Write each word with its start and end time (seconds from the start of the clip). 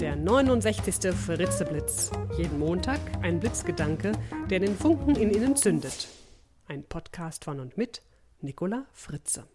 Der 0.00 0.14
69. 0.14 1.12
Fritzeblitz. 1.12 2.12
Jeden 2.36 2.60
Montag 2.60 3.00
ein 3.20 3.40
Blitzgedanke, 3.40 4.12
der 4.48 4.60
den 4.60 4.76
Funken 4.76 5.16
in 5.16 5.32
Ihnen 5.34 5.56
zündet. 5.56 6.06
Ein 6.68 6.84
Podcast 6.84 7.44
von 7.44 7.58
und 7.58 7.76
mit 7.76 8.02
Nicola 8.40 8.86
Fritze. 8.92 9.48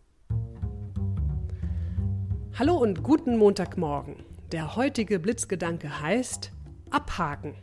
Hallo 2.59 2.75
und 2.75 3.03
guten 3.03 3.37
Montagmorgen. 3.37 4.17
Der 4.51 4.75
heutige 4.75 5.17
Blitzgedanke 5.17 6.01
heißt 6.01 6.51
Abhaken. 6.89 7.55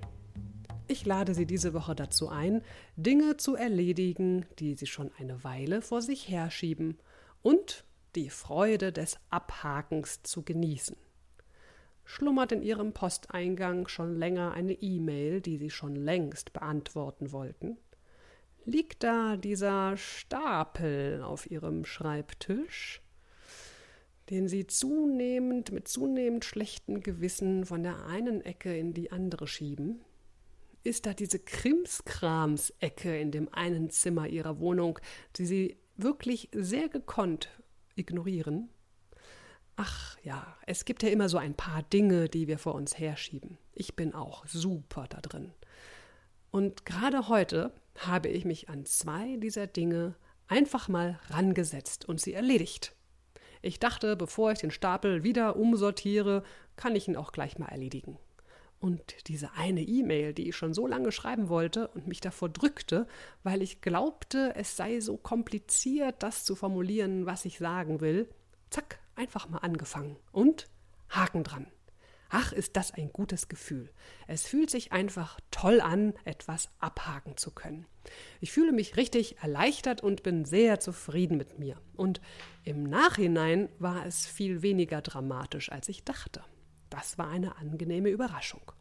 Ich 0.88 1.04
lade 1.04 1.34
Sie 1.34 1.44
diese 1.44 1.74
Woche 1.74 1.94
dazu 1.94 2.30
ein, 2.30 2.62
Dinge 2.96 3.36
zu 3.36 3.56
erledigen, 3.56 4.46
die 4.58 4.74
Sie 4.74 4.86
schon 4.86 5.10
eine 5.18 5.44
Weile 5.44 5.82
vor 5.82 6.00
sich 6.00 6.30
herschieben 6.30 6.96
und 7.42 7.84
die 8.14 8.30
Freude 8.30 8.90
des 8.90 9.18
Abhakens 9.28 10.22
zu 10.22 10.42
genießen. 10.42 10.96
Schlummert 12.10 12.50
in 12.50 12.62
Ihrem 12.62 12.92
Posteingang 12.92 13.86
schon 13.86 14.16
länger 14.16 14.52
eine 14.52 14.72
E-Mail, 14.72 15.40
die 15.40 15.58
Sie 15.58 15.70
schon 15.70 15.94
längst 15.94 16.52
beantworten 16.52 17.30
wollten? 17.30 17.78
Liegt 18.64 19.04
da 19.04 19.36
dieser 19.36 19.96
Stapel 19.96 21.22
auf 21.22 21.48
Ihrem 21.48 21.84
Schreibtisch, 21.84 23.00
den 24.28 24.48
Sie 24.48 24.66
zunehmend 24.66 25.70
mit 25.70 25.86
zunehmend 25.86 26.44
schlechtem 26.44 27.00
Gewissen 27.00 27.64
von 27.64 27.84
der 27.84 28.04
einen 28.06 28.44
Ecke 28.44 28.76
in 28.76 28.92
die 28.92 29.12
andere 29.12 29.46
schieben? 29.46 30.00
Ist 30.82 31.06
da 31.06 31.14
diese 31.14 31.38
Krimskrams-Ecke 31.38 33.20
in 33.20 33.30
dem 33.30 33.54
einen 33.54 33.88
Zimmer 33.90 34.26
Ihrer 34.26 34.58
Wohnung, 34.58 34.98
die 35.36 35.46
Sie 35.46 35.76
wirklich 35.96 36.48
sehr 36.52 36.88
gekonnt 36.88 37.50
ignorieren? 37.94 38.68
Ach 39.82 40.18
ja, 40.22 40.58
es 40.66 40.84
gibt 40.84 41.02
ja 41.02 41.08
immer 41.08 41.30
so 41.30 41.38
ein 41.38 41.54
paar 41.54 41.82
Dinge, 41.82 42.28
die 42.28 42.48
wir 42.48 42.58
vor 42.58 42.74
uns 42.74 42.98
herschieben. 42.98 43.56
Ich 43.72 43.96
bin 43.96 44.12
auch 44.12 44.46
super 44.46 45.06
da 45.08 45.22
drin. 45.22 45.54
Und 46.50 46.84
gerade 46.84 47.28
heute 47.28 47.72
habe 47.96 48.28
ich 48.28 48.44
mich 48.44 48.68
an 48.68 48.84
zwei 48.84 49.38
dieser 49.38 49.66
Dinge 49.66 50.16
einfach 50.48 50.88
mal 50.88 51.18
rangesetzt 51.30 52.06
und 52.06 52.20
sie 52.20 52.34
erledigt. 52.34 52.94
Ich 53.62 53.78
dachte, 53.78 54.16
bevor 54.16 54.52
ich 54.52 54.58
den 54.58 54.70
Stapel 54.70 55.24
wieder 55.24 55.56
umsortiere, 55.56 56.42
kann 56.76 56.94
ich 56.94 57.08
ihn 57.08 57.16
auch 57.16 57.32
gleich 57.32 57.58
mal 57.58 57.68
erledigen. 57.68 58.18
Und 58.80 59.28
diese 59.28 59.52
eine 59.52 59.80
E-Mail, 59.80 60.34
die 60.34 60.50
ich 60.50 60.56
schon 60.56 60.74
so 60.74 60.86
lange 60.86 61.10
schreiben 61.10 61.48
wollte 61.48 61.88
und 61.88 62.06
mich 62.06 62.20
davor 62.20 62.50
drückte, 62.50 63.06
weil 63.44 63.62
ich 63.62 63.80
glaubte, 63.80 64.52
es 64.56 64.76
sei 64.76 65.00
so 65.00 65.16
kompliziert, 65.16 66.22
das 66.22 66.44
zu 66.44 66.54
formulieren, 66.54 67.24
was 67.24 67.46
ich 67.46 67.56
sagen 67.56 68.02
will, 68.02 68.28
zack, 68.68 69.00
einfach 69.20 69.48
mal 69.48 69.58
angefangen. 69.58 70.16
Und 70.32 70.68
Haken 71.10 71.44
dran. 71.44 71.66
Ach, 72.32 72.52
ist 72.52 72.76
das 72.76 72.92
ein 72.94 73.12
gutes 73.12 73.48
Gefühl. 73.48 73.90
Es 74.28 74.46
fühlt 74.46 74.70
sich 74.70 74.92
einfach 74.92 75.40
toll 75.50 75.80
an, 75.80 76.14
etwas 76.24 76.70
abhaken 76.78 77.36
zu 77.36 77.50
können. 77.50 77.86
Ich 78.40 78.52
fühle 78.52 78.72
mich 78.72 78.96
richtig 78.96 79.38
erleichtert 79.38 80.00
und 80.00 80.22
bin 80.22 80.44
sehr 80.44 80.78
zufrieden 80.78 81.36
mit 81.36 81.58
mir. 81.58 81.76
Und 81.96 82.20
im 82.62 82.84
Nachhinein 82.84 83.68
war 83.80 84.06
es 84.06 84.26
viel 84.26 84.62
weniger 84.62 85.02
dramatisch, 85.02 85.72
als 85.72 85.88
ich 85.88 86.04
dachte. 86.04 86.42
Das 86.88 87.18
war 87.18 87.28
eine 87.28 87.56
angenehme 87.56 88.10
Überraschung. 88.10 88.72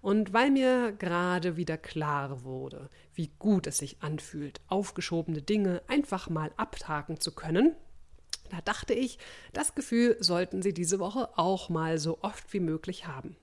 Und 0.00 0.32
weil 0.32 0.50
mir 0.50 0.92
gerade 0.92 1.56
wieder 1.56 1.78
klar 1.78 2.44
wurde, 2.44 2.88
wie 3.14 3.32
gut 3.38 3.66
es 3.66 3.78
sich 3.78 4.00
anfühlt, 4.00 4.60
aufgeschobene 4.68 5.42
Dinge 5.42 5.82
einfach 5.88 6.28
mal 6.28 6.52
abhaken 6.56 7.20
zu 7.20 7.34
können, 7.34 7.74
da 8.52 8.60
dachte 8.60 8.92
ich, 8.92 9.18
das 9.54 9.74
Gefühl 9.74 10.16
sollten 10.20 10.60
Sie 10.60 10.74
diese 10.74 10.98
Woche 10.98 11.30
auch 11.38 11.70
mal 11.70 11.96
so 11.98 12.18
oft 12.20 12.52
wie 12.52 12.60
möglich 12.60 13.06
haben. 13.06 13.36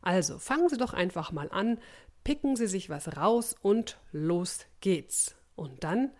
Also 0.00 0.38
fangen 0.38 0.70
Sie 0.70 0.78
doch 0.78 0.94
einfach 0.94 1.30
mal 1.30 1.50
an, 1.50 1.78
picken 2.24 2.56
Sie 2.56 2.66
sich 2.66 2.88
was 2.88 3.16
raus 3.18 3.54
und 3.60 3.98
los 4.12 4.60
geht's. 4.80 5.36
Und 5.56 5.84
dann 5.84 6.10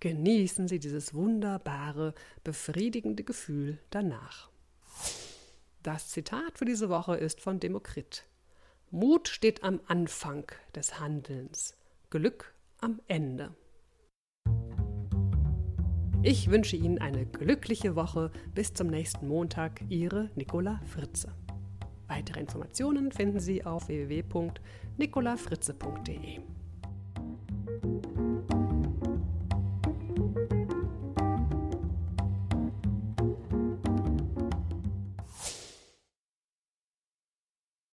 genießen 0.00 0.66
Sie 0.66 0.80
dieses 0.80 1.14
wunderbare, 1.14 2.14
befriedigende 2.42 3.22
Gefühl 3.22 3.78
danach. 3.90 4.50
Das 5.84 6.08
Zitat 6.08 6.58
für 6.58 6.64
diese 6.64 6.88
Woche 6.88 7.16
ist 7.16 7.40
von 7.40 7.60
Demokrit. 7.60 8.24
Mut 8.90 9.28
steht 9.28 9.62
am 9.62 9.80
Anfang 9.86 10.50
des 10.74 10.98
Handelns, 10.98 11.76
Glück 12.10 12.54
am 12.80 13.00
Ende. 13.06 13.54
Ich 16.22 16.50
wünsche 16.50 16.76
Ihnen 16.76 16.98
eine 16.98 17.26
glückliche 17.26 17.94
Woche. 17.94 18.32
Bis 18.54 18.74
zum 18.74 18.88
nächsten 18.88 19.28
Montag. 19.28 19.82
Ihre 19.88 20.30
Nicola 20.34 20.80
Fritze. 20.84 21.32
Weitere 22.08 22.40
Informationen 22.40 23.12
finden 23.12 23.38
Sie 23.38 23.64
auf 23.64 23.86
www.nicolafritze.de. 23.88 26.40